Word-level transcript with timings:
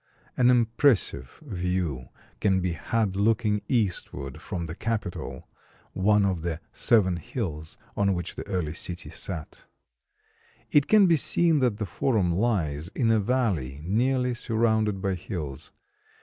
An 0.35 0.49
impressive 0.49 1.39
view 1.45 2.07
can 2.39 2.59
be 2.59 2.71
had 2.71 3.15
looking 3.15 3.61
eastward 3.67 4.41
from 4.41 4.65
the 4.65 4.73
Capitol, 4.73 5.47
one 5.93 6.25
of 6.25 6.41
the 6.41 6.59
"seven 6.73 7.17
hills" 7.17 7.77
on 7.95 8.15
which 8.15 8.33
the 8.33 8.47
early 8.47 8.73
city 8.73 9.11
sat. 9.11 9.65
It 10.71 10.87
can 10.87 11.05
be 11.05 11.17
seen 11.17 11.59
that 11.59 11.77
the 11.77 11.85
Forum 11.85 12.31
lies 12.35 12.87
in 12.95 13.11
a 13.11 13.19
valley 13.19 13.79
nearly 13.83 14.33
surrounded 14.33 15.01
by 15.03 15.13
hills. 15.13 15.71